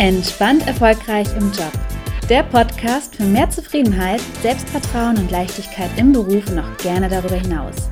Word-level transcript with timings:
Entspannt 0.00 0.66
erfolgreich 0.66 1.28
im 1.36 1.52
Job. 1.52 1.72
Der 2.30 2.42
Podcast 2.42 3.16
für 3.16 3.24
mehr 3.24 3.50
Zufriedenheit, 3.50 4.22
Selbstvertrauen 4.40 5.18
und 5.18 5.30
Leichtigkeit 5.30 5.90
im 5.98 6.14
Beruf 6.14 6.50
und 6.50 6.58
auch 6.58 6.76
gerne 6.78 7.06
darüber 7.06 7.36
hinaus. 7.36 7.90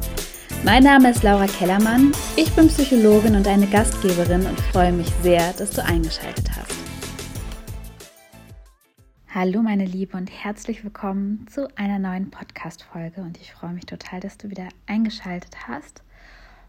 Mein 0.65 0.85
Name 0.85 1.11
ist 1.11 1.23
Laura 1.23 1.45
Kellermann, 1.45 2.13
ich 2.35 2.51
bin 2.55 2.69
Psychologin 2.69 3.37
und 3.37 3.47
eine 3.47 3.67
Gastgeberin 3.67 4.47
und 4.47 4.59
freue 4.59 4.91
mich 4.91 5.11
sehr, 5.23 5.53
dass 5.53 5.69
du 5.73 5.85
eingeschaltet 5.85 6.51
hast. 6.57 6.75
Hallo 9.29 9.61
meine 9.61 9.85
Liebe 9.85 10.17
und 10.17 10.31
herzlich 10.31 10.85
willkommen 10.85 11.47
zu 11.51 11.69
einer 11.77 11.99
neuen 11.99 12.31
Podcast-Folge 12.31 13.21
und 13.21 13.37
ich 13.37 13.53
freue 13.53 13.75
mich 13.75 13.85
total, 13.85 14.21
dass 14.21 14.39
du 14.39 14.49
wieder 14.49 14.69
eingeschaltet 14.87 15.69
hast. 15.69 16.03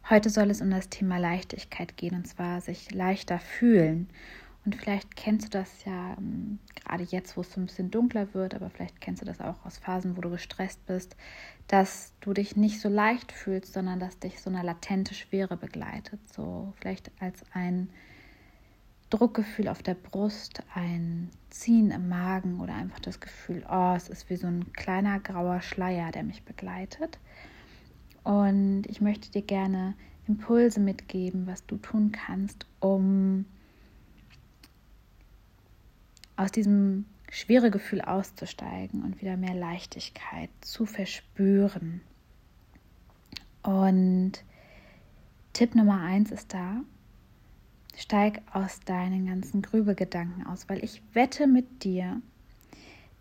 Heute 0.09 0.29
soll 0.29 0.49
es 0.49 0.59
um 0.59 0.69
das 0.69 0.89
Thema 0.89 1.17
Leichtigkeit 1.17 1.95
gehen 1.95 2.15
und 2.15 2.27
zwar 2.27 2.59
sich 2.59 2.91
leichter 2.91 3.39
fühlen. 3.39 4.09
Und 4.65 4.75
vielleicht 4.75 5.15
kennst 5.15 5.45
du 5.45 5.57
das 5.57 5.85
ja 5.85 6.15
ähm, 6.17 6.59
gerade 6.75 7.03
jetzt, 7.03 7.37
wo 7.37 7.41
es 7.41 7.53
so 7.53 7.61
ein 7.61 7.65
bisschen 7.65 7.91
dunkler 7.91 8.33
wird, 8.33 8.53
aber 8.53 8.69
vielleicht 8.69 8.99
kennst 8.99 9.21
du 9.21 9.25
das 9.25 9.39
auch 9.39 9.65
aus 9.65 9.77
Phasen, 9.77 10.17
wo 10.17 10.21
du 10.21 10.29
gestresst 10.29 10.85
bist, 10.85 11.15
dass 11.67 12.13
du 12.19 12.33
dich 12.33 12.55
nicht 12.55 12.81
so 12.81 12.89
leicht 12.89 13.31
fühlst, 13.31 13.73
sondern 13.73 13.99
dass 13.99 14.19
dich 14.19 14.41
so 14.41 14.49
eine 14.49 14.63
latente 14.63 15.13
Schwere 15.13 15.55
begleitet. 15.55 16.19
So 16.31 16.73
vielleicht 16.79 17.11
als 17.19 17.43
ein 17.53 17.89
Druckgefühl 19.09 19.69
auf 19.69 19.81
der 19.81 19.95
Brust, 19.95 20.61
ein 20.75 21.29
Ziehen 21.49 21.91
im 21.91 22.09
Magen 22.09 22.59
oder 22.59 22.75
einfach 22.75 22.99
das 22.99 23.19
Gefühl, 23.19 23.65
oh, 23.69 23.93
es 23.95 24.09
ist 24.09 24.29
wie 24.29 24.35
so 24.35 24.47
ein 24.47 24.71
kleiner 24.73 25.19
grauer 25.19 25.61
Schleier, 25.61 26.11
der 26.11 26.23
mich 26.23 26.43
begleitet. 26.43 27.17
Und 28.23 28.83
ich 28.87 29.01
möchte 29.01 29.31
dir 29.31 29.41
gerne 29.41 29.95
Impulse 30.27 30.79
mitgeben, 30.79 31.47
was 31.47 31.65
du 31.65 31.77
tun 31.77 32.11
kannst, 32.11 32.67
um 32.79 33.45
aus 36.39 36.51
diesem 36.53 37.05
schwere 37.29 37.69
Gefühl 37.69 38.01
auszusteigen 38.01 39.03
und 39.03 39.21
wieder 39.21 39.35
mehr 39.35 39.53
Leichtigkeit 39.53 40.49
zu 40.61 40.85
verspüren. 40.85 42.01
Und 43.61 44.31
Tipp 45.51 45.75
Nummer 45.75 46.01
eins 46.01 46.31
ist 46.31 46.53
da, 46.53 46.81
steig 47.97 48.41
aus 48.53 48.79
deinen 48.79 49.25
ganzen 49.25 49.61
Grübelgedanken 49.61 50.47
aus, 50.47 50.69
weil 50.69 50.81
ich 50.81 51.01
wette 51.13 51.45
mit 51.45 51.83
dir, 51.83 52.21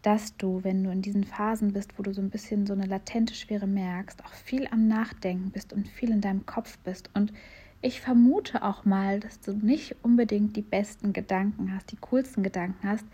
dass 0.03 0.37
du, 0.37 0.63
wenn 0.63 0.85
du 0.85 0.91
in 0.91 1.03
diesen 1.03 1.25
Phasen 1.25 1.73
bist, 1.73 1.99
wo 1.99 2.05
du 2.05 2.15
so 2.15 2.23
ein 2.23 2.31
bisschen 2.31 2.67
so 2.67 2.73
eine 2.73 2.87
latente 2.87 3.35
Schwere 3.35 3.67
merkst, 3.67 4.25
auch 4.25 4.33
viel 4.33 4.69
am 4.69 4.87
Nachdenken 4.87 5.51
bist 5.51 5.73
und 5.73 5.89
viel 5.89 6.11
in 6.13 6.21
deinem 6.21 6.47
Kopf 6.47 6.79
bist 6.79 7.11
und 7.15 7.33
ich 7.81 8.01
vermute 8.01 8.63
auch 8.63 8.85
mal, 8.85 9.21
dass 9.21 9.41
du 9.41 9.53
nicht 9.53 9.97
unbedingt 10.03 10.57
die 10.57 10.63
besten 10.63 11.13
Gedanken 11.13 11.73
hast, 11.75 11.93
die 11.93 11.97
coolsten 11.97 12.43
Gedanken 12.43 12.89
hast, 12.89 13.05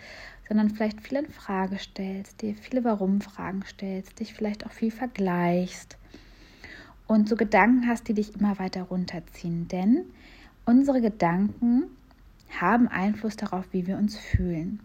sondern 0.48 0.70
vielleicht 0.70 1.01
viel 1.01 1.19
in 1.19 1.31
Frage 1.31 1.79
stellst, 1.79 2.41
dir 2.43 2.55
viele 2.55 2.85
Warum-Fragen 2.85 3.62
stellst, 3.67 4.20
dich 4.20 4.33
vielleicht 4.35 4.65
auch 4.67 4.73
viel 4.73 4.91
vergleichst 4.91 5.98
und 7.07 7.29
so 7.29 7.37
Gedanken 7.37 7.87
hast, 7.87 8.09
die 8.09 8.15
dich 8.15 8.35
immer 8.37 8.59
weiter 8.59 8.85
runterziehen. 8.85 9.69
Denn 9.69 10.05
unsere 10.65 11.01
Gedanken 11.01 11.85
haben 12.61 12.89
Einfluss 12.89 13.37
darauf, 13.37 13.67
wie 13.73 13.87
wir 13.87 13.98
uns 13.98 14.17
fühlen. 14.17 14.81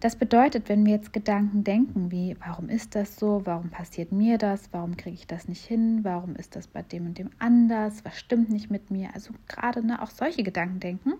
Das 0.00 0.16
bedeutet, 0.16 0.68
wenn 0.68 0.84
wir 0.84 0.94
jetzt 0.94 1.12
Gedanken 1.12 1.64
denken, 1.64 2.10
wie 2.10 2.36
warum 2.44 2.68
ist 2.68 2.94
das 2.94 3.16
so, 3.16 3.42
warum 3.44 3.70
passiert 3.70 4.12
mir 4.12 4.38
das, 4.38 4.72
warum 4.72 4.96
kriege 4.96 5.14
ich 5.14 5.26
das 5.26 5.48
nicht 5.48 5.64
hin, 5.64 6.00
warum 6.02 6.36
ist 6.36 6.56
das 6.56 6.66
bei 6.66 6.82
dem 6.82 7.06
und 7.06 7.18
dem 7.18 7.30
anders, 7.38 8.04
was 8.04 8.18
stimmt 8.18 8.50
nicht 8.50 8.70
mit 8.70 8.90
mir, 8.90 9.10
also 9.14 9.32
gerade 9.48 9.84
ne, 9.84 10.00
auch 10.02 10.10
solche 10.10 10.42
Gedanken 10.42 10.80
denken, 10.80 11.12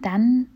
dann 0.00 0.48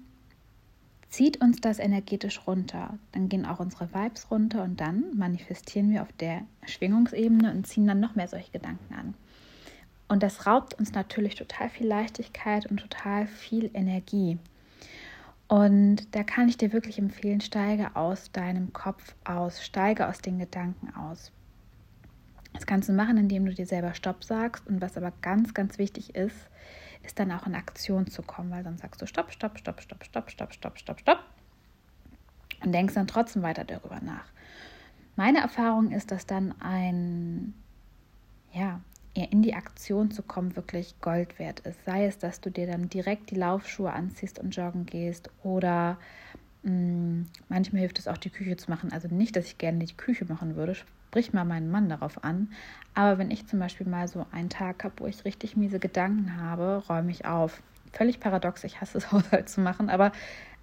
zieht 1.12 1.42
uns 1.42 1.60
das 1.60 1.78
energetisch 1.78 2.46
runter. 2.46 2.98
Dann 3.12 3.28
gehen 3.28 3.44
auch 3.44 3.60
unsere 3.60 3.92
Vibes 3.92 4.30
runter 4.30 4.62
und 4.62 4.80
dann 4.80 5.04
manifestieren 5.14 5.90
wir 5.90 6.02
auf 6.02 6.12
der 6.12 6.42
Schwingungsebene 6.66 7.52
und 7.52 7.66
ziehen 7.66 7.86
dann 7.86 8.00
noch 8.00 8.14
mehr 8.14 8.28
solche 8.28 8.50
Gedanken 8.50 8.94
an. 8.94 9.14
Und 10.08 10.22
das 10.22 10.46
raubt 10.46 10.74
uns 10.74 10.92
natürlich 10.92 11.34
total 11.34 11.68
viel 11.68 11.86
Leichtigkeit 11.86 12.66
und 12.66 12.78
total 12.78 13.26
viel 13.26 13.70
Energie. 13.74 14.38
Und 15.52 16.14
da 16.14 16.22
kann 16.22 16.48
ich 16.48 16.56
dir 16.56 16.72
wirklich 16.72 16.98
empfehlen, 16.98 17.42
steige 17.42 17.94
aus 17.94 18.32
deinem 18.32 18.72
Kopf 18.72 19.14
aus, 19.24 19.62
steige 19.62 20.08
aus 20.08 20.22
den 20.22 20.38
Gedanken 20.38 20.94
aus. 20.96 21.30
Das 22.54 22.64
kannst 22.64 22.88
du 22.88 22.94
machen, 22.94 23.18
indem 23.18 23.44
du 23.44 23.52
dir 23.52 23.66
selber 23.66 23.92
Stopp 23.92 24.24
sagst. 24.24 24.66
Und 24.66 24.80
was 24.80 24.96
aber 24.96 25.12
ganz, 25.20 25.52
ganz 25.52 25.76
wichtig 25.76 26.14
ist, 26.14 26.48
ist 27.02 27.18
dann 27.18 27.30
auch 27.30 27.46
in 27.46 27.54
Aktion 27.54 28.06
zu 28.06 28.22
kommen, 28.22 28.50
weil 28.50 28.64
sonst 28.64 28.80
sagst 28.80 29.02
du 29.02 29.06
Stopp, 29.06 29.30
Stopp, 29.30 29.58
Stopp, 29.58 29.82
Stopp, 29.82 30.04
Stopp, 30.04 30.30
Stopp, 30.30 30.54
Stopp, 30.54 30.78
Stopp, 30.78 31.00
Stopp. 31.00 31.18
Und 32.64 32.72
denkst 32.72 32.94
dann 32.94 33.06
trotzdem 33.06 33.42
weiter 33.42 33.64
darüber 33.64 34.00
nach. 34.00 34.24
Meine 35.16 35.40
Erfahrung 35.40 35.90
ist, 35.90 36.12
dass 36.12 36.24
dann 36.24 36.54
ein, 36.62 37.52
ja, 38.54 38.80
in 39.14 39.42
die 39.42 39.54
Aktion 39.54 40.10
zu 40.10 40.22
kommen, 40.22 40.56
wirklich 40.56 40.94
Gold 41.00 41.38
wert 41.38 41.60
ist. 41.60 41.84
Sei 41.84 42.06
es, 42.06 42.18
dass 42.18 42.40
du 42.40 42.50
dir 42.50 42.66
dann 42.66 42.88
direkt 42.88 43.30
die 43.30 43.34
Laufschuhe 43.34 43.92
anziehst 43.92 44.38
und 44.38 44.56
joggen 44.56 44.86
gehst 44.86 45.30
oder 45.42 45.98
mh, 46.62 46.72
mm, 46.72 47.26
manchmal 47.48 47.80
hilft 47.80 47.98
es 47.98 48.08
auch, 48.08 48.16
die 48.16 48.30
Küche 48.30 48.56
zu 48.56 48.70
machen. 48.70 48.90
Also 48.92 49.08
nicht, 49.08 49.36
dass 49.36 49.46
ich 49.46 49.58
gerne 49.58 49.84
die 49.84 49.94
Küche 49.94 50.24
machen 50.24 50.56
würde, 50.56 50.74
sprich 50.74 51.32
mal 51.34 51.44
meinen 51.44 51.70
Mann 51.70 51.90
darauf 51.90 52.24
an. 52.24 52.48
Aber 52.94 53.18
wenn 53.18 53.30
ich 53.30 53.46
zum 53.46 53.58
Beispiel 53.58 53.86
mal 53.86 54.08
so 54.08 54.26
einen 54.32 54.48
Tag 54.48 54.84
habe, 54.84 54.94
wo 54.98 55.06
ich 55.06 55.24
richtig 55.24 55.56
miese 55.56 55.78
Gedanken 55.78 56.40
habe, 56.40 56.82
räume 56.88 57.10
ich 57.10 57.26
auf. 57.26 57.62
Völlig 57.92 58.18
paradox, 58.18 58.64
ich 58.64 58.80
hasse 58.80 58.96
es, 58.98 59.12
Haushalt 59.12 59.48
zu 59.48 59.60
machen, 59.60 59.90
aber 59.90 60.12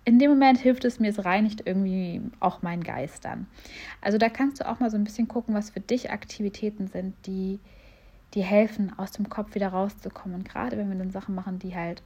in 0.05 0.17
dem 0.17 0.31
Moment 0.31 0.57
hilft 0.57 0.85
es 0.85 0.99
mir, 0.99 1.09
es 1.09 1.23
reinigt 1.23 1.61
irgendwie 1.65 2.21
auch 2.39 2.63
meinen 2.63 2.83
Geist 2.83 3.25
dann. 3.25 3.45
Also 4.01 4.17
da 4.17 4.29
kannst 4.29 4.59
du 4.59 4.67
auch 4.67 4.79
mal 4.79 4.89
so 4.89 4.97
ein 4.97 5.03
bisschen 5.03 5.27
gucken, 5.27 5.53
was 5.53 5.69
für 5.69 5.81
dich 5.81 6.09
Aktivitäten 6.09 6.87
sind, 6.87 7.13
die 7.27 7.59
die 8.33 8.43
helfen, 8.43 8.97
aus 8.97 9.11
dem 9.11 9.29
Kopf 9.29 9.55
wieder 9.55 9.69
rauszukommen. 9.69 10.35
Und 10.35 10.47
gerade 10.47 10.77
wenn 10.77 10.89
wir 10.89 10.97
dann 10.97 11.11
Sachen 11.11 11.35
machen, 11.35 11.59
die 11.59 11.75
halt 11.75 12.03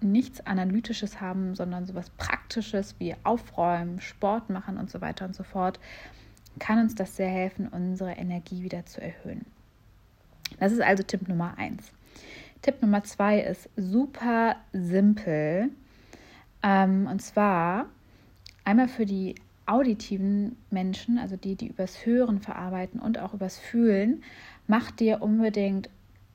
nichts 0.00 0.44
Analytisches 0.46 1.20
haben, 1.20 1.54
sondern 1.54 1.86
sowas 1.86 2.10
Praktisches 2.10 2.94
wie 2.98 3.16
Aufräumen, 3.24 4.00
Sport 4.00 4.50
machen 4.50 4.76
und 4.76 4.90
so 4.90 5.00
weiter 5.00 5.24
und 5.24 5.34
so 5.34 5.42
fort, 5.42 5.80
kann 6.58 6.78
uns 6.78 6.94
das 6.94 7.16
sehr 7.16 7.28
helfen, 7.28 7.68
unsere 7.68 8.12
Energie 8.12 8.62
wieder 8.62 8.84
zu 8.86 9.00
erhöhen. 9.00 9.44
Das 10.58 10.72
ist 10.72 10.80
also 10.80 11.02
Tipp 11.02 11.26
Nummer 11.28 11.56
eins. 11.56 11.92
Tipp 12.62 12.80
Nummer 12.80 13.02
zwei 13.02 13.40
ist 13.40 13.68
super 13.76 14.56
simpel. 14.72 15.70
Ähm, 16.62 17.06
und 17.06 17.20
zwar 17.20 17.86
einmal 18.64 18.88
für 18.88 19.06
die 19.06 19.34
auditiven 19.66 20.56
Menschen, 20.70 21.18
also 21.18 21.36
die, 21.36 21.56
die 21.56 21.68
übers 21.68 22.04
Hören 22.04 22.40
verarbeiten 22.40 23.00
und 23.00 23.18
auch 23.18 23.34
übers 23.34 23.58
Fühlen, 23.58 24.22
mach 24.66 24.90
dir 24.90 25.22
unbedingt 25.22 25.88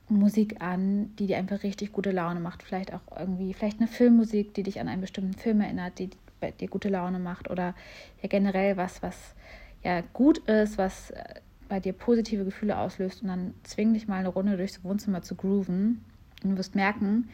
Musik 0.08 0.60
an, 0.60 1.14
die 1.16 1.26
dir 1.26 1.38
einfach 1.38 1.62
richtig 1.62 1.92
gute 1.92 2.10
Laune 2.10 2.40
macht. 2.40 2.62
Vielleicht 2.62 2.92
auch 2.92 3.00
irgendwie, 3.16 3.54
vielleicht 3.54 3.78
eine 3.78 3.88
Filmmusik, 3.88 4.54
die 4.54 4.62
dich 4.62 4.80
an 4.80 4.88
einen 4.88 5.00
bestimmten 5.00 5.34
Film 5.34 5.60
erinnert, 5.60 5.98
die 5.98 6.10
dir 6.58 6.68
gute 6.68 6.88
Laune 6.88 7.18
macht. 7.18 7.50
Oder 7.50 7.74
ja 8.22 8.28
generell 8.28 8.76
was, 8.76 9.02
was 9.02 9.34
ja 9.82 10.02
gut 10.12 10.38
ist, 10.38 10.78
was 10.78 11.10
äh, 11.10 11.34
bei 11.68 11.80
dir 11.80 11.92
positive 11.92 12.44
Gefühle 12.44 12.78
auslöst. 12.78 13.22
Und 13.22 13.28
dann 13.28 13.54
zwing 13.62 13.94
dich 13.94 14.08
mal 14.08 14.16
eine 14.16 14.28
Runde 14.28 14.56
durchs 14.56 14.82
Wohnzimmer 14.82 15.22
zu 15.22 15.36
grooven. 15.36 16.04
Und 16.42 16.50
du 16.50 16.58
wirst 16.58 16.74
merken, 16.74 17.28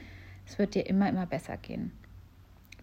es 0.46 0.58
wird 0.58 0.74
dir 0.74 0.86
immer, 0.86 1.08
immer 1.08 1.26
besser 1.26 1.56
gehen. 1.56 1.92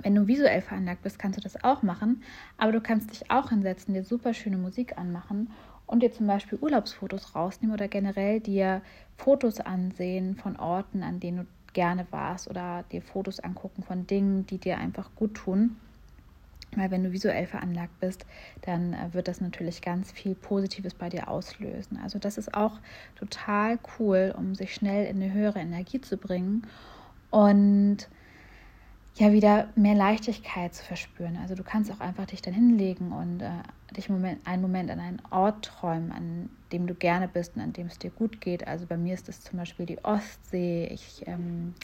Wenn 0.03 0.15
du 0.15 0.27
visuell 0.27 0.61
veranlagt 0.61 1.01
bist, 1.01 1.17
kannst 1.17 1.37
du 1.37 1.41
das 1.41 1.63
auch 1.63 1.81
machen, 1.81 2.21
aber 2.57 2.71
du 2.71 2.81
kannst 2.81 3.11
dich 3.11 3.31
auch 3.31 3.49
hinsetzen, 3.49 3.93
dir 3.93 4.03
super 4.03 4.33
schöne 4.33 4.57
Musik 4.57 4.97
anmachen 4.97 5.49
und 5.87 6.01
dir 6.01 6.11
zum 6.11 6.27
Beispiel 6.27 6.59
Urlaubsfotos 6.59 7.35
rausnehmen 7.35 7.73
oder 7.73 7.87
generell 7.87 8.39
dir 8.39 8.81
Fotos 9.17 9.59
ansehen 9.59 10.35
von 10.35 10.57
Orten, 10.57 11.03
an 11.03 11.19
denen 11.19 11.37
du 11.37 11.45
gerne 11.73 12.05
warst 12.11 12.49
oder 12.49 12.83
dir 12.91 13.01
Fotos 13.01 13.39
angucken 13.39 13.83
von 13.83 14.05
Dingen, 14.05 14.45
die 14.45 14.57
dir 14.57 14.77
einfach 14.77 15.09
gut 15.15 15.35
tun. 15.35 15.77
Weil 16.75 16.91
wenn 16.91 17.03
du 17.03 17.11
visuell 17.11 17.45
veranlagt 17.45 17.99
bist, 17.99 18.25
dann 18.61 18.93
äh, 18.93 19.13
wird 19.13 19.27
das 19.27 19.41
natürlich 19.41 19.81
ganz 19.81 20.11
viel 20.11 20.35
Positives 20.35 20.93
bei 20.93 21.09
dir 21.09 21.27
auslösen. 21.27 21.99
Also 22.01 22.19
das 22.19 22.37
ist 22.37 22.53
auch 22.53 22.79
total 23.15 23.77
cool, 23.99 24.33
um 24.35 24.55
sich 24.55 24.73
schnell 24.73 25.05
in 25.05 25.21
eine 25.21 25.33
höhere 25.33 25.59
Energie 25.59 26.01
zu 26.01 26.17
bringen. 26.17 26.65
Und 27.29 28.07
ja 29.15 29.31
wieder 29.31 29.67
mehr 29.75 29.95
Leichtigkeit 29.95 30.73
zu 30.73 30.83
verspüren. 30.83 31.37
Also 31.37 31.55
du 31.55 31.63
kannst 31.63 31.91
auch 31.91 31.99
einfach 31.99 32.25
dich 32.25 32.41
dann 32.41 32.53
hinlegen 32.53 33.11
und 33.11 33.41
äh, 33.41 33.49
dich 33.95 34.09
Moment, 34.09 34.45
einen 34.45 34.61
Moment 34.61 34.89
an 34.89 34.99
einen 34.99 35.21
Ort 35.29 35.65
träumen, 35.65 36.11
an 36.11 36.49
dem 36.71 36.87
du 36.87 36.95
gerne 36.95 37.27
bist 37.27 37.55
und 37.55 37.61
an 37.61 37.73
dem 37.73 37.87
es 37.87 37.99
dir 37.99 38.09
gut 38.09 38.41
geht. 38.41 38.67
Also 38.67 38.87
bei 38.87 38.97
mir 38.97 39.13
ist 39.13 39.29
es 39.29 39.41
zum 39.41 39.59
Beispiel 39.59 39.85
die 39.85 40.03
Ostsee. 40.03 40.87
Ich, 40.91 41.27
ähm, 41.27 41.75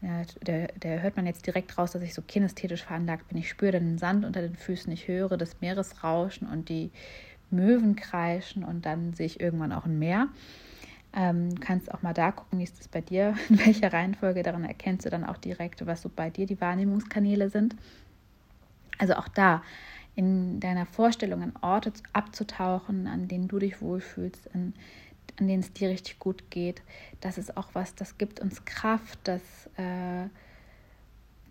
ja, 0.00 0.22
da, 0.42 0.66
da 0.80 0.88
hört 1.00 1.16
man 1.16 1.26
jetzt 1.26 1.46
direkt 1.46 1.76
raus, 1.76 1.92
dass 1.92 2.02
ich 2.02 2.14
so 2.14 2.22
kinästhetisch 2.22 2.84
veranlagt 2.84 3.28
bin. 3.28 3.36
Ich 3.36 3.50
spüre 3.50 3.72
den 3.72 3.98
Sand 3.98 4.24
unter 4.24 4.40
den 4.40 4.56
Füßen, 4.56 4.90
ich 4.92 5.08
höre 5.08 5.36
das 5.36 5.60
Meeresrauschen 5.60 6.48
und 6.48 6.70
die 6.70 6.90
Möwen 7.50 7.96
kreischen 7.96 8.64
und 8.64 8.86
dann 8.86 9.12
sehe 9.12 9.26
ich 9.26 9.40
irgendwann 9.40 9.72
auch 9.72 9.84
ein 9.84 9.98
Meer. 9.98 10.28
Ähm, 11.16 11.60
kannst 11.60 11.92
auch 11.92 12.02
mal 12.02 12.12
da 12.12 12.32
gucken, 12.32 12.58
wie 12.58 12.64
ist 12.64 12.78
das 12.78 12.88
bei 12.88 13.00
dir, 13.00 13.36
in 13.48 13.58
welcher 13.58 13.92
Reihenfolge. 13.92 14.42
Daran 14.42 14.64
erkennst 14.64 15.06
du 15.06 15.10
dann 15.10 15.24
auch 15.24 15.36
direkt, 15.36 15.86
was 15.86 16.02
so 16.02 16.10
bei 16.14 16.30
dir 16.30 16.46
die 16.46 16.60
Wahrnehmungskanäle 16.60 17.50
sind. 17.50 17.76
Also 18.98 19.14
auch 19.14 19.28
da 19.28 19.62
in 20.16 20.60
deiner 20.60 20.86
Vorstellung 20.86 21.42
an 21.42 21.52
Orte 21.60 21.92
abzutauchen, 22.12 23.06
an 23.06 23.28
denen 23.28 23.48
du 23.48 23.58
dich 23.58 23.80
wohlfühlst, 23.80 24.54
an, 24.54 24.74
an 25.38 25.48
denen 25.48 25.62
es 25.62 25.72
dir 25.72 25.88
richtig 25.88 26.18
gut 26.18 26.50
geht. 26.50 26.82
Das 27.20 27.38
ist 27.38 27.56
auch 27.56 27.68
was, 27.72 27.94
das 27.94 28.18
gibt 28.18 28.40
uns 28.40 28.64
Kraft, 28.64 29.18
das 29.24 29.42
äh, 29.76 30.28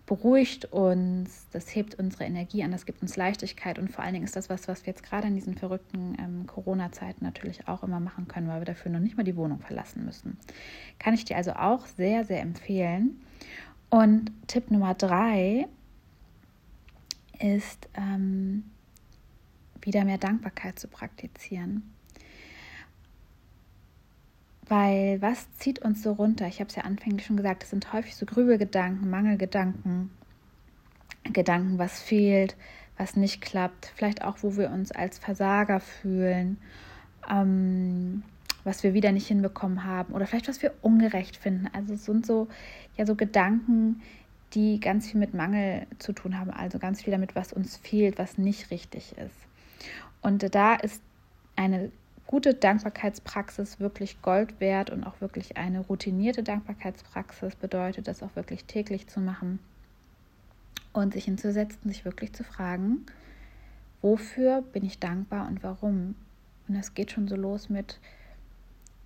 beruhigt 0.06 0.66
uns, 0.66 1.46
das 1.52 1.74
hebt 1.74 1.94
unsere 1.94 2.24
Energie 2.24 2.62
an, 2.62 2.72
das 2.72 2.84
gibt 2.84 3.00
uns 3.00 3.16
Leichtigkeit 3.16 3.78
und 3.78 3.90
vor 3.90 4.04
allen 4.04 4.12
Dingen 4.12 4.26
ist 4.26 4.36
das 4.36 4.50
was, 4.50 4.68
was 4.68 4.84
wir 4.84 4.92
jetzt 4.92 5.02
gerade 5.02 5.28
in 5.28 5.34
diesen 5.34 5.56
verrückten 5.56 6.16
ähm, 6.18 6.46
Corona-Zeiten 6.46 7.24
natürlich 7.24 7.68
auch 7.68 7.82
immer 7.82 8.00
machen 8.00 8.28
können, 8.28 8.48
weil 8.48 8.60
wir 8.60 8.66
dafür 8.66 8.92
noch 8.92 9.00
nicht 9.00 9.16
mal 9.16 9.22
die 9.22 9.36
Wohnung 9.36 9.60
verlassen 9.60 10.04
müssen. 10.04 10.36
Kann 10.98 11.14
ich 11.14 11.24
dir 11.24 11.36
also 11.36 11.52
auch 11.52 11.86
sehr, 11.86 12.24
sehr 12.24 12.42
empfehlen. 12.42 13.20
Und 13.88 14.30
Tipp 14.46 14.70
Nummer 14.70 14.94
drei 14.94 15.68
ist, 17.38 17.88
ähm, 17.94 18.64
wieder 19.80 20.04
mehr 20.04 20.18
Dankbarkeit 20.18 20.78
zu 20.78 20.88
praktizieren. 20.88 21.93
Weil 24.68 25.20
was 25.20 25.50
zieht 25.58 25.80
uns 25.80 26.02
so 26.02 26.12
runter? 26.12 26.46
Ich 26.46 26.60
habe 26.60 26.68
es 26.68 26.76
ja 26.76 26.84
anfänglich 26.84 27.26
schon 27.26 27.36
gesagt, 27.36 27.64
es 27.64 27.70
sind 27.70 27.92
häufig 27.92 28.16
so 28.16 28.24
Grübelgedanken, 28.24 29.10
Mangelgedanken, 29.10 30.10
Gedanken, 31.24 31.78
was 31.78 32.00
fehlt, 32.00 32.56
was 32.96 33.16
nicht 33.16 33.40
klappt, 33.40 33.92
vielleicht 33.94 34.22
auch, 34.22 34.38
wo 34.42 34.56
wir 34.56 34.70
uns 34.70 34.92
als 34.92 35.18
Versager 35.18 35.80
fühlen, 35.80 36.58
ähm, 37.28 38.22
was 38.62 38.82
wir 38.82 38.94
wieder 38.94 39.12
nicht 39.12 39.26
hinbekommen 39.26 39.84
haben 39.84 40.14
oder 40.14 40.26
vielleicht 40.26 40.48
was 40.48 40.62
wir 40.62 40.72
ungerecht 40.80 41.36
finden. 41.36 41.68
Also 41.72 41.94
es 41.94 42.04
sind 42.06 42.24
so 42.24 42.48
ja 42.96 43.04
so 43.04 43.14
Gedanken, 43.14 44.00
die 44.54 44.80
ganz 44.80 45.10
viel 45.10 45.20
mit 45.20 45.34
Mangel 45.34 45.86
zu 45.98 46.12
tun 46.12 46.38
haben, 46.38 46.50
also 46.50 46.78
ganz 46.78 47.02
viel 47.02 47.10
damit, 47.10 47.34
was 47.34 47.52
uns 47.52 47.76
fehlt, 47.76 48.18
was 48.18 48.38
nicht 48.38 48.70
richtig 48.70 49.16
ist. 49.18 49.36
Und 50.22 50.54
da 50.54 50.74
ist 50.74 51.02
eine 51.56 51.90
gute 52.26 52.54
Dankbarkeitspraxis 52.54 53.80
wirklich 53.80 54.22
Gold 54.22 54.60
wert 54.60 54.90
und 54.90 55.04
auch 55.04 55.20
wirklich 55.20 55.56
eine 55.56 55.80
routinierte 55.80 56.42
Dankbarkeitspraxis 56.42 57.56
bedeutet, 57.56 58.08
das 58.08 58.22
auch 58.22 58.34
wirklich 58.34 58.64
täglich 58.64 59.06
zu 59.06 59.20
machen 59.20 59.58
und 60.92 61.12
sich 61.12 61.24
hinzusetzen, 61.24 61.90
sich 61.90 62.04
wirklich 62.04 62.32
zu 62.32 62.44
fragen, 62.44 63.04
wofür 64.00 64.62
bin 64.62 64.84
ich 64.84 64.98
dankbar 64.98 65.46
und 65.48 65.62
warum. 65.62 66.14
Und 66.66 66.74
das 66.76 66.94
geht 66.94 67.10
schon 67.10 67.28
so 67.28 67.36
los 67.36 67.68
mit, 67.68 68.00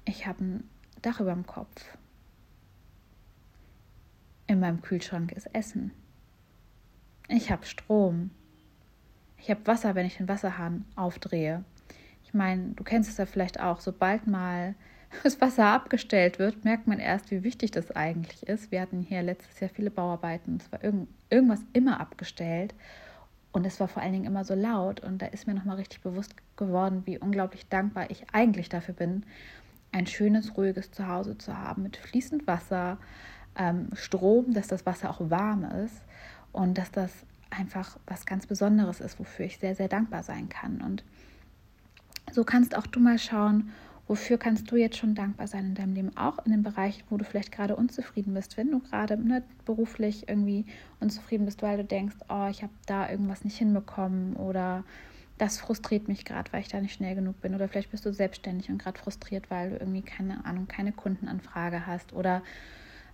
ich 0.04 0.26
habe 0.26 0.44
ein 0.44 0.70
Dach 1.02 1.20
über 1.20 1.32
dem 1.32 1.46
Kopf. 1.46 1.96
In 4.46 4.60
meinem 4.60 4.80
Kühlschrank 4.80 5.32
ist 5.32 5.54
Essen. 5.54 5.92
Ich 7.28 7.50
habe 7.50 7.66
Strom. 7.66 8.30
Ich 9.36 9.50
habe 9.50 9.66
Wasser, 9.66 9.94
wenn 9.94 10.06
ich 10.06 10.16
den 10.16 10.28
Wasserhahn 10.28 10.84
aufdrehe. 10.96 11.64
Ich 12.28 12.34
meine, 12.34 12.72
du 12.76 12.84
kennst 12.84 13.08
es 13.08 13.16
ja 13.16 13.24
vielleicht 13.24 13.58
auch, 13.58 13.80
sobald 13.80 14.26
mal 14.26 14.74
das 15.22 15.40
Wasser 15.40 15.64
abgestellt 15.64 16.38
wird, 16.38 16.62
merkt 16.62 16.86
man 16.86 16.98
erst, 16.98 17.30
wie 17.30 17.42
wichtig 17.42 17.70
das 17.70 17.90
eigentlich 17.90 18.46
ist. 18.46 18.70
Wir 18.70 18.82
hatten 18.82 19.00
hier 19.00 19.22
letztes 19.22 19.58
Jahr 19.60 19.70
viele 19.70 19.90
Bauarbeiten, 19.90 20.58
es 20.60 20.70
war 20.70 20.84
irgend, 20.84 21.08
irgendwas 21.30 21.60
immer 21.72 22.00
abgestellt 22.00 22.74
und 23.52 23.66
es 23.66 23.80
war 23.80 23.88
vor 23.88 24.02
allen 24.02 24.12
Dingen 24.12 24.26
immer 24.26 24.44
so 24.44 24.54
laut 24.54 25.00
und 25.00 25.22
da 25.22 25.26
ist 25.26 25.46
mir 25.46 25.54
nochmal 25.54 25.76
richtig 25.76 26.02
bewusst 26.02 26.34
geworden, 26.58 27.04
wie 27.06 27.16
unglaublich 27.16 27.66
dankbar 27.70 28.10
ich 28.10 28.26
eigentlich 28.34 28.68
dafür 28.68 28.92
bin, 28.92 29.24
ein 29.90 30.06
schönes, 30.06 30.54
ruhiges 30.58 30.90
Zuhause 30.90 31.38
zu 31.38 31.56
haben 31.56 31.84
mit 31.84 31.96
fließend 31.96 32.46
Wasser, 32.46 32.98
ähm, 33.56 33.88
Strom, 33.94 34.52
dass 34.52 34.68
das 34.68 34.84
Wasser 34.84 35.08
auch 35.08 35.30
warm 35.30 35.64
ist 35.64 36.02
und 36.52 36.76
dass 36.76 36.90
das 36.90 37.10
einfach 37.48 37.96
was 38.06 38.26
ganz 38.26 38.46
Besonderes 38.46 39.00
ist, 39.00 39.18
wofür 39.18 39.46
ich 39.46 39.56
sehr, 39.56 39.74
sehr 39.74 39.88
dankbar 39.88 40.22
sein 40.22 40.50
kann. 40.50 40.82
Und 40.82 41.02
so 42.32 42.44
kannst 42.44 42.76
auch 42.76 42.86
du 42.86 43.00
mal 43.00 43.18
schauen, 43.18 43.72
wofür 44.06 44.38
kannst 44.38 44.70
du 44.70 44.76
jetzt 44.76 44.96
schon 44.96 45.14
dankbar 45.14 45.46
sein 45.46 45.66
in 45.66 45.74
deinem 45.74 45.94
Leben, 45.94 46.16
auch 46.16 46.44
in 46.44 46.52
den 46.52 46.62
Bereichen, 46.62 47.04
wo 47.10 47.18
du 47.18 47.24
vielleicht 47.24 47.52
gerade 47.52 47.76
unzufrieden 47.76 48.34
bist, 48.34 48.56
wenn 48.56 48.70
du 48.70 48.80
gerade 48.80 49.16
ne, 49.16 49.42
beruflich 49.66 50.28
irgendwie 50.28 50.64
unzufrieden 51.00 51.44
bist, 51.44 51.62
weil 51.62 51.76
du 51.76 51.84
denkst, 51.84 52.16
oh, 52.28 52.48
ich 52.50 52.62
habe 52.62 52.72
da 52.86 53.08
irgendwas 53.10 53.44
nicht 53.44 53.58
hinbekommen 53.58 54.34
oder 54.36 54.84
das 55.36 55.58
frustriert 55.58 56.08
mich 56.08 56.24
gerade, 56.24 56.52
weil 56.52 56.62
ich 56.62 56.68
da 56.68 56.80
nicht 56.80 56.94
schnell 56.94 57.14
genug 57.14 57.40
bin. 57.40 57.54
Oder 57.54 57.68
vielleicht 57.68 57.92
bist 57.92 58.04
du 58.04 58.12
selbstständig 58.12 58.70
und 58.70 58.78
gerade 58.78 58.98
frustriert, 58.98 59.50
weil 59.50 59.70
du 59.70 59.76
irgendwie 59.76 60.02
keine 60.02 60.44
Ahnung, 60.44 60.66
keine 60.66 60.92
Kundenanfrage 60.92 61.86
hast 61.86 62.12
oder 62.12 62.42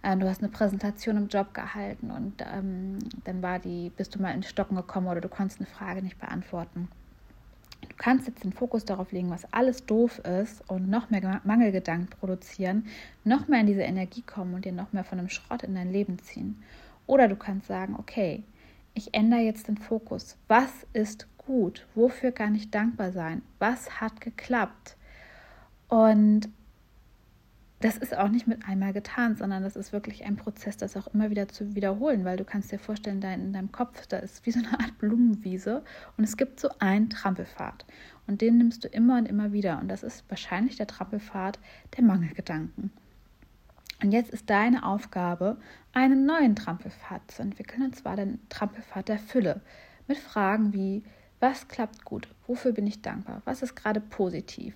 äh, 0.02 0.16
du 0.16 0.28
hast 0.28 0.42
eine 0.42 0.50
Präsentation 0.50 1.16
im 1.16 1.28
Job 1.28 1.52
gehalten 1.54 2.10
und 2.10 2.34
ähm, 2.40 2.98
dann 3.24 3.42
war 3.42 3.58
die, 3.58 3.90
bist 3.96 4.14
du 4.14 4.22
mal 4.22 4.30
in 4.30 4.42
Stocken 4.42 4.76
gekommen 4.76 5.08
oder 5.08 5.20
du 5.20 5.28
konntest 5.28 5.60
eine 5.60 5.66
Frage 5.66 6.02
nicht 6.02 6.18
beantworten. 6.18 6.88
Du 7.88 7.96
kannst 7.96 8.26
jetzt 8.26 8.44
den 8.44 8.52
Fokus 8.52 8.84
darauf 8.84 9.12
legen, 9.12 9.30
was 9.30 9.52
alles 9.52 9.86
doof 9.86 10.18
ist 10.20 10.68
und 10.68 10.88
noch 10.88 11.10
mehr 11.10 11.40
Mangelgedanken 11.44 12.08
produzieren, 12.08 12.86
noch 13.24 13.48
mehr 13.48 13.60
in 13.60 13.66
diese 13.66 13.82
Energie 13.82 14.22
kommen 14.22 14.54
und 14.54 14.64
dir 14.64 14.72
noch 14.72 14.92
mehr 14.92 15.04
von 15.04 15.18
einem 15.18 15.28
Schrott 15.28 15.62
in 15.62 15.74
dein 15.74 15.92
Leben 15.92 16.18
ziehen. 16.18 16.62
Oder 17.06 17.28
du 17.28 17.36
kannst 17.36 17.66
sagen, 17.66 17.96
okay, 17.98 18.42
ich 18.94 19.12
ändere 19.12 19.40
jetzt 19.40 19.68
den 19.68 19.76
Fokus. 19.76 20.36
Was 20.48 20.70
ist 20.92 21.26
gut? 21.38 21.86
Wofür 21.94 22.32
kann 22.32 22.54
ich 22.54 22.70
dankbar 22.70 23.12
sein? 23.12 23.42
Was 23.58 24.00
hat 24.00 24.20
geklappt? 24.20 24.96
Und 25.88 26.48
das 27.84 27.98
ist 27.98 28.16
auch 28.16 28.28
nicht 28.28 28.46
mit 28.46 28.66
einmal 28.66 28.94
getan, 28.94 29.36
sondern 29.36 29.62
das 29.62 29.76
ist 29.76 29.92
wirklich 29.92 30.24
ein 30.24 30.36
Prozess, 30.36 30.78
das 30.78 30.96
auch 30.96 31.06
immer 31.08 31.28
wieder 31.28 31.48
zu 31.48 31.74
wiederholen, 31.74 32.24
weil 32.24 32.38
du 32.38 32.44
kannst 32.44 32.72
dir 32.72 32.78
vorstellen, 32.78 33.20
dein, 33.20 33.42
in 33.42 33.52
deinem 33.52 33.72
Kopf, 33.72 34.06
da 34.06 34.16
ist 34.16 34.46
wie 34.46 34.52
so 34.52 34.60
eine 34.60 34.80
Art 34.80 34.96
Blumenwiese 34.96 35.84
und 36.16 36.24
es 36.24 36.38
gibt 36.38 36.58
so 36.58 36.70
einen 36.78 37.10
Trampelpfad 37.10 37.84
und 38.26 38.40
den 38.40 38.56
nimmst 38.56 38.84
du 38.84 38.88
immer 38.88 39.18
und 39.18 39.26
immer 39.26 39.52
wieder 39.52 39.80
und 39.80 39.88
das 39.88 40.02
ist 40.02 40.24
wahrscheinlich 40.30 40.76
der 40.76 40.86
Trampelpfad 40.86 41.58
der 41.94 42.04
Mangelgedanken. 42.04 42.90
Und 44.02 44.12
jetzt 44.12 44.30
ist 44.30 44.48
deine 44.48 44.86
Aufgabe, 44.86 45.58
einen 45.92 46.24
neuen 46.24 46.56
Trampelpfad 46.56 47.30
zu 47.30 47.42
entwickeln, 47.42 47.82
und 47.82 47.96
zwar 47.96 48.16
den 48.16 48.40
Trampelpfad 48.48 49.08
der 49.08 49.18
Fülle, 49.18 49.60
mit 50.08 50.16
Fragen 50.16 50.72
wie, 50.72 51.02
was 51.38 51.68
klappt 51.68 52.06
gut? 52.06 52.28
Wofür 52.46 52.72
bin 52.72 52.86
ich 52.86 53.02
dankbar? 53.02 53.42
Was 53.44 53.60
ist 53.60 53.74
gerade 53.74 54.00
positiv? 54.00 54.74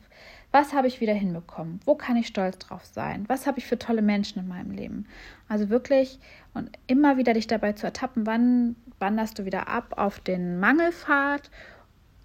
Was 0.51 0.73
habe 0.73 0.87
ich 0.87 1.01
wieder 1.01 1.13
hinbekommen? 1.13 1.81
Wo 1.85 1.95
kann 1.95 2.17
ich 2.17 2.27
stolz 2.27 2.59
drauf 2.59 2.85
sein? 2.87 3.25
Was 3.29 3.47
habe 3.47 3.59
ich 3.59 3.67
für 3.67 3.79
tolle 3.79 4.01
Menschen 4.01 4.39
in 4.39 4.49
meinem 4.49 4.71
Leben? 4.71 5.07
Also 5.47 5.69
wirklich 5.69 6.19
und 6.55 6.71
immer 6.87 7.19
wieder 7.19 7.35
dich 7.35 7.47
dabei 7.47 7.75
zu 7.75 7.85
ertappen, 7.85 8.27
wann 8.27 8.77
wanderst 8.99 9.39
du 9.39 9.45
wieder 9.45 9.69
ab 9.69 9.95
auf 9.97 10.21
den 10.21 10.59
Mangelpfad 10.59 11.51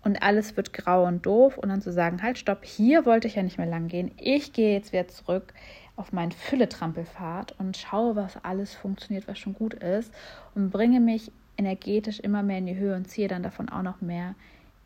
und 0.04 0.22
alles 0.24 0.56
wird 0.56 0.74
grau 0.74 1.06
und 1.06 1.26
doof 1.26 1.58
und 1.58 1.70
dann 1.70 1.82
zu 1.82 1.92
sagen, 1.92 2.24
halt, 2.24 2.38
stopp, 2.38 2.64
hier 2.64 3.06
wollte 3.06 3.28
ich 3.28 3.36
ja 3.36 3.44
nicht 3.44 3.58
mehr 3.58 3.68
lang 3.68 3.88
gehen. 3.90 4.12
Ich 4.18 4.54
gehe 4.54 4.74
jetzt 4.74 4.94
wieder 4.94 5.08
zurück 5.08 5.54
auf 5.96 6.12
meinen 6.12 6.32
Fülle-Trampelpfad 6.32 7.56
und 7.60 7.78
schaue, 7.78 8.16
was 8.16 8.44
alles 8.44 8.74
funktioniert, 8.74 9.28
was 9.28 9.38
schon 9.38 9.54
gut 9.54 9.74
ist 9.76 10.14
und 10.56 10.72
bringe 10.72 11.00
mich 11.00 11.32
energetisch 11.58 12.20
immer 12.20 12.42
mehr 12.42 12.58
in 12.58 12.66
die 12.66 12.76
Höhe 12.76 12.96
und 12.96 13.08
ziehe 13.08 13.28
dann 13.28 13.44
davon 13.44 13.70
auch 13.70 13.84
noch 13.84 14.02
mehr 14.02 14.36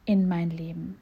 in 0.06 0.28
mein 0.28 0.50
Leben. 0.50 0.98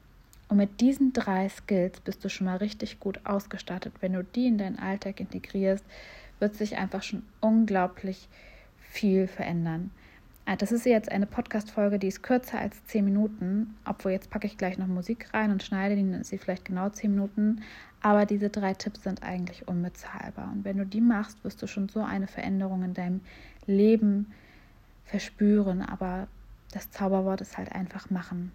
Und 0.48 0.58
mit 0.58 0.80
diesen 0.80 1.12
drei 1.12 1.48
Skills 1.48 2.00
bist 2.00 2.24
du 2.24 2.28
schon 2.28 2.46
mal 2.46 2.56
richtig 2.56 3.00
gut 3.00 3.20
ausgestattet. 3.24 3.94
Wenn 4.00 4.12
du 4.12 4.22
die 4.22 4.46
in 4.46 4.58
deinen 4.58 4.78
Alltag 4.78 5.20
integrierst, 5.20 5.84
wird 6.38 6.54
sich 6.54 6.76
einfach 6.76 7.02
schon 7.02 7.24
unglaublich 7.40 8.28
viel 8.78 9.26
verändern. 9.26 9.90
Ah, 10.48 10.54
das 10.54 10.70
ist 10.70 10.86
jetzt 10.86 11.10
eine 11.10 11.26
Podcast-Folge, 11.26 11.98
die 11.98 12.06
ist 12.06 12.22
kürzer 12.22 12.60
als 12.60 12.84
zehn 12.84 13.04
Minuten. 13.04 13.74
Obwohl, 13.84 14.12
jetzt 14.12 14.30
packe 14.30 14.46
ich 14.46 14.56
gleich 14.56 14.78
noch 14.78 14.86
Musik 14.86 15.34
rein 15.34 15.50
und 15.50 15.64
schneide 15.64 15.96
die, 15.96 16.08
dann 16.08 16.20
ist 16.20 16.28
sie 16.28 16.38
vielleicht 16.38 16.64
genau 16.64 16.88
zehn 16.90 17.10
Minuten. 17.10 17.62
Aber 18.00 18.26
diese 18.26 18.48
drei 18.48 18.72
Tipps 18.72 19.02
sind 19.02 19.24
eigentlich 19.24 19.66
unbezahlbar. 19.66 20.52
Und 20.52 20.64
wenn 20.64 20.76
du 20.76 20.86
die 20.86 21.00
machst, 21.00 21.42
wirst 21.42 21.60
du 21.62 21.66
schon 21.66 21.88
so 21.88 22.00
eine 22.00 22.28
Veränderung 22.28 22.84
in 22.84 22.94
deinem 22.94 23.22
Leben 23.66 24.32
verspüren. 25.04 25.82
Aber 25.82 26.28
das 26.70 26.92
Zauberwort 26.92 27.40
ist 27.40 27.58
halt 27.58 27.72
einfach 27.72 28.10
machen. 28.10 28.52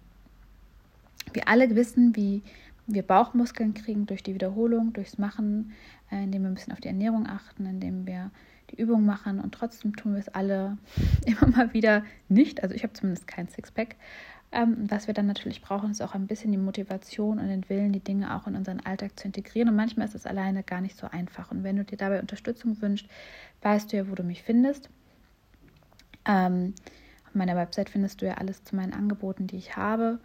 Wir 1.32 1.48
alle 1.48 1.74
wissen, 1.74 2.16
wie 2.16 2.42
wir 2.86 3.02
Bauchmuskeln 3.02 3.74
kriegen 3.74 4.06
durch 4.06 4.22
die 4.22 4.34
Wiederholung, 4.34 4.92
durchs 4.92 5.18
Machen, 5.18 5.72
äh, 6.10 6.24
indem 6.24 6.42
wir 6.42 6.48
ein 6.48 6.54
bisschen 6.54 6.72
auf 6.72 6.80
die 6.80 6.88
Ernährung 6.88 7.26
achten, 7.26 7.66
indem 7.66 8.06
wir 8.06 8.30
die 8.70 8.80
Übung 8.80 9.04
machen 9.04 9.40
und 9.40 9.54
trotzdem 9.54 9.94
tun 9.96 10.12
wir 10.12 10.20
es 10.20 10.28
alle 10.28 10.78
immer 11.26 11.46
mal 11.48 11.72
wieder 11.72 12.04
nicht. 12.28 12.62
Also 12.62 12.74
ich 12.74 12.82
habe 12.82 12.92
zumindest 12.92 13.26
kein 13.26 13.48
Sixpack. 13.48 13.96
Ähm, 14.54 14.90
was 14.90 15.06
wir 15.06 15.14
dann 15.14 15.26
natürlich 15.26 15.62
brauchen, 15.62 15.90
ist 15.90 16.02
auch 16.02 16.14
ein 16.14 16.26
bisschen 16.26 16.52
die 16.52 16.58
Motivation 16.58 17.38
und 17.38 17.48
den 17.48 17.66
Willen, 17.70 17.92
die 17.92 18.04
Dinge 18.04 18.36
auch 18.36 18.46
in 18.46 18.54
unseren 18.54 18.80
Alltag 18.80 19.18
zu 19.18 19.26
integrieren. 19.26 19.70
Und 19.70 19.76
manchmal 19.76 20.06
ist 20.06 20.14
es 20.14 20.26
alleine 20.26 20.62
gar 20.62 20.82
nicht 20.82 20.98
so 20.98 21.06
einfach. 21.06 21.50
Und 21.50 21.64
wenn 21.64 21.76
du 21.76 21.84
dir 21.84 21.96
dabei 21.96 22.20
Unterstützung 22.20 22.80
wünschst, 22.82 23.08
weißt 23.62 23.90
du 23.90 23.96
ja, 23.96 24.10
wo 24.10 24.14
du 24.14 24.22
mich 24.22 24.42
findest. 24.42 24.90
Ähm, 26.26 26.74
auf 27.26 27.34
meiner 27.34 27.56
Website 27.56 27.88
findest 27.88 28.20
du 28.20 28.26
ja 28.26 28.34
alles 28.34 28.62
zu 28.62 28.76
meinen 28.76 28.92
Angeboten, 28.92 29.46
die 29.46 29.56
ich 29.56 29.76
habe 29.76 30.18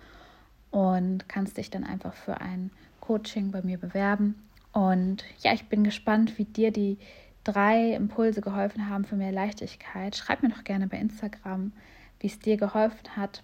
und 0.71 1.27
kannst 1.29 1.57
dich 1.57 1.69
dann 1.69 1.83
einfach 1.83 2.13
für 2.13 2.41
ein 2.41 2.71
Coaching 2.99 3.51
bei 3.51 3.61
mir 3.61 3.77
bewerben. 3.77 4.35
Und 4.73 5.23
ja, 5.39 5.53
ich 5.53 5.69
bin 5.69 5.83
gespannt, 5.83 6.37
wie 6.37 6.45
dir 6.45 6.71
die 6.71 6.97
drei 7.43 7.93
Impulse 7.93 8.41
geholfen 8.41 8.89
haben 8.89 9.05
für 9.05 9.15
mehr 9.15 9.31
Leichtigkeit. 9.31 10.15
Schreib 10.15 10.43
mir 10.43 10.49
doch 10.49 10.63
gerne 10.63 10.87
bei 10.87 10.97
Instagram, 10.97 11.71
wie 12.19 12.27
es 12.27 12.39
dir 12.39 12.57
geholfen 12.57 13.15
hat. 13.15 13.43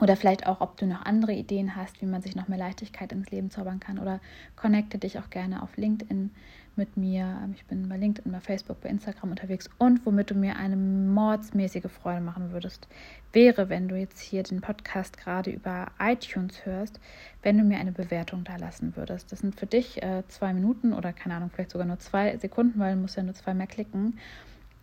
Oder 0.00 0.16
vielleicht 0.16 0.46
auch, 0.46 0.60
ob 0.60 0.76
du 0.76 0.86
noch 0.86 1.04
andere 1.04 1.32
Ideen 1.32 1.76
hast, 1.76 2.02
wie 2.02 2.06
man 2.06 2.22
sich 2.22 2.34
noch 2.34 2.48
mehr 2.48 2.58
Leichtigkeit 2.58 3.12
ins 3.12 3.30
Leben 3.30 3.50
zaubern 3.50 3.78
kann. 3.78 3.98
Oder 3.98 4.20
connecte 4.56 4.98
dich 4.98 5.18
auch 5.18 5.30
gerne 5.30 5.62
auf 5.62 5.76
LinkedIn 5.76 6.30
mit 6.76 6.96
mir. 6.96 7.48
Ich 7.54 7.64
bin 7.66 7.88
bei 7.88 7.96
LinkedIn, 7.96 8.32
bei 8.32 8.40
Facebook, 8.40 8.80
bei 8.80 8.88
Instagram 8.88 9.30
unterwegs. 9.30 9.68
Und 9.78 10.04
womit 10.06 10.30
du 10.30 10.34
mir 10.34 10.56
eine 10.56 10.76
mordsmäßige 10.76 11.90
Freude 11.90 12.20
machen 12.20 12.52
würdest, 12.52 12.88
wäre, 13.32 13.68
wenn 13.68 13.88
du 13.88 13.96
jetzt 13.96 14.20
hier 14.20 14.42
den 14.42 14.60
Podcast 14.60 15.18
gerade 15.18 15.50
über 15.50 15.86
iTunes 16.00 16.64
hörst, 16.64 16.98
wenn 17.42 17.58
du 17.58 17.64
mir 17.64 17.78
eine 17.78 17.92
Bewertung 17.92 18.44
da 18.44 18.56
lassen 18.56 18.96
würdest. 18.96 19.32
Das 19.32 19.40
sind 19.40 19.58
für 19.58 19.66
dich 19.66 20.02
äh, 20.02 20.22
zwei 20.28 20.52
Minuten 20.54 20.92
oder 20.92 21.12
keine 21.12 21.34
Ahnung, 21.34 21.50
vielleicht 21.52 21.72
sogar 21.72 21.86
nur 21.86 21.98
zwei 21.98 22.36
Sekunden, 22.38 22.78
weil 22.78 22.94
du 22.94 23.00
musst 23.00 23.16
ja 23.16 23.22
nur 23.22 23.34
zwei 23.34 23.54
mehr 23.54 23.66
klicken. 23.66 24.18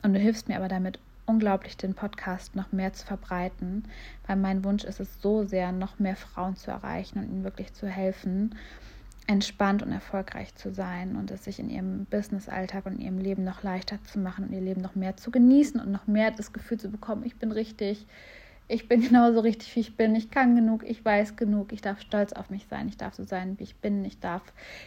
Und 0.03 0.13
du 0.13 0.19
hilfst 0.19 0.47
mir 0.47 0.57
aber 0.57 0.67
damit 0.67 0.99
unglaublich, 1.29 1.77
den 1.77 1.93
Podcast 1.93 2.55
noch 2.55 2.71
mehr 2.71 2.91
zu 2.91 3.05
verbreiten, 3.05 3.83
weil 4.27 4.35
mein 4.35 4.63
Wunsch 4.65 4.83
ist 4.83 4.99
es 4.99 5.21
so 5.21 5.43
sehr, 5.43 5.71
noch 5.71 5.99
mehr 5.99 6.15
Frauen 6.15 6.55
zu 6.55 6.71
erreichen 6.71 7.19
und 7.19 7.29
ihnen 7.29 7.43
wirklich 7.43 7.73
zu 7.73 7.87
helfen 7.87 8.55
entspannt 9.27 9.83
und 9.83 9.91
erfolgreich 9.91 10.55
zu 10.55 10.73
sein 10.73 11.15
und 11.15 11.29
es 11.29 11.43
sich 11.43 11.59
in 11.59 11.69
ihrem 11.69 12.05
Business-Alltag 12.05 12.87
und 12.87 12.97
ihrem 12.97 13.19
Leben 13.19 13.43
noch 13.43 13.61
leichter 13.61 14.03
zu 14.03 14.17
machen 14.17 14.45
und 14.45 14.53
ihr 14.53 14.61
Leben 14.61 14.81
noch 14.81 14.95
mehr 14.95 15.17
zu 15.17 15.29
genießen 15.29 15.79
und 15.79 15.91
noch 15.91 16.07
mehr 16.07 16.31
das 16.31 16.51
Gefühl 16.51 16.79
zu 16.79 16.89
bekommen, 16.89 17.23
ich 17.23 17.35
bin 17.35 17.51
richtig, 17.51 18.07
ich 18.69 18.87
bin 18.87 19.01
genauso 19.07 19.41
richtig, 19.41 19.75
wie 19.75 19.81
ich 19.81 19.97
bin, 19.97 20.15
ich 20.15 20.31
kann 20.31 20.55
genug, 20.55 20.83
ich 20.87 21.03
weiß 21.03 21.35
genug, 21.35 21.73
ich 21.73 21.81
darf 21.81 21.99
stolz 21.99 22.31
auf 22.31 22.49
mich 22.49 22.67
sein, 22.69 22.87
ich 22.87 22.95
darf 22.95 23.15
so 23.15 23.25
sein, 23.25 23.59
wie 23.59 23.63
ich 23.63 23.75
bin, 23.75 24.05
ich 24.05 24.19
darf, 24.21 24.43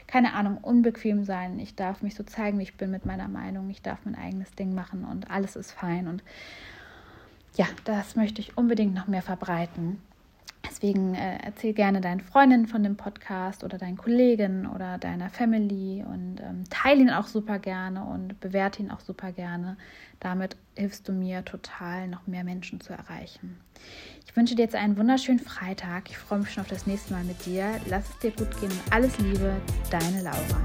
keine 0.06 0.32
Ahnung, 0.32 0.56
unbequem 0.62 1.24
sein, 1.24 1.58
ich 1.58 1.74
darf 1.74 2.00
mich 2.00 2.14
so 2.14 2.22
zeigen, 2.22 2.58
wie 2.58 2.62
ich 2.62 2.76
bin 2.78 2.90
mit 2.90 3.04
meiner 3.04 3.28
Meinung, 3.28 3.68
ich 3.68 3.82
darf 3.82 3.98
mein 4.04 4.14
eigenes 4.14 4.52
Ding 4.52 4.74
machen 4.74 5.04
und 5.04 5.30
alles 5.30 5.56
ist 5.56 5.72
fein. 5.72 6.08
Und 6.08 6.22
ja, 7.56 7.66
das 7.84 8.16
möchte 8.16 8.40
ich 8.40 8.56
unbedingt 8.56 8.94
noch 8.94 9.08
mehr 9.08 9.22
verbreiten. 9.22 10.00
Deswegen 10.64 11.14
äh, 11.14 11.38
erzähl 11.42 11.72
gerne 11.72 12.00
deinen 12.00 12.20
Freundinnen 12.20 12.66
von 12.66 12.82
dem 12.82 12.96
Podcast 12.96 13.64
oder 13.64 13.78
deinen 13.78 13.96
Kollegen 13.96 14.66
oder 14.66 14.98
deiner 14.98 15.28
Family 15.28 16.04
und 16.06 16.40
ähm, 16.40 16.64
teile 16.70 17.00
ihn 17.00 17.10
auch 17.10 17.26
super 17.26 17.58
gerne 17.58 18.04
und 18.04 18.38
bewerte 18.40 18.82
ihn 18.82 18.90
auch 18.90 19.00
super 19.00 19.32
gerne. 19.32 19.76
Damit 20.20 20.56
hilfst 20.76 21.08
du 21.08 21.12
mir 21.12 21.44
total, 21.44 22.08
noch 22.08 22.26
mehr 22.26 22.44
Menschen 22.44 22.80
zu 22.80 22.92
erreichen. 22.92 23.58
Ich 24.26 24.36
wünsche 24.36 24.54
dir 24.54 24.62
jetzt 24.62 24.76
einen 24.76 24.96
wunderschönen 24.96 25.40
Freitag. 25.40 26.10
Ich 26.10 26.18
freue 26.18 26.38
mich 26.38 26.52
schon 26.52 26.62
auf 26.62 26.70
das 26.70 26.86
nächste 26.86 27.12
Mal 27.12 27.24
mit 27.24 27.44
dir. 27.44 27.66
Lass 27.88 28.08
es 28.08 28.18
dir 28.20 28.30
gut 28.30 28.58
gehen 28.60 28.70
und 28.70 28.92
alles 28.92 29.18
Liebe, 29.18 29.56
deine 29.90 30.22
Laura. 30.22 30.62